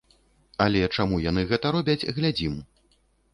[0.65, 2.57] Але чаму яны гэта робяць, глядзім.